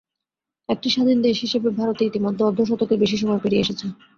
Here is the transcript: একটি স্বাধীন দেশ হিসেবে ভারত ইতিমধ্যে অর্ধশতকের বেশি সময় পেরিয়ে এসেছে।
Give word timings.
একটি 0.69 0.87
স্বাধীন 0.89 1.17
দেশ 1.21 1.37
হিসেবে 1.45 1.69
ভারত 1.79 1.99
ইতিমধ্যে 2.01 2.43
অর্ধশতকের 2.45 3.01
বেশি 3.03 3.17
সময় 3.17 3.41
পেরিয়ে 3.43 3.63
এসেছে। 3.65 3.85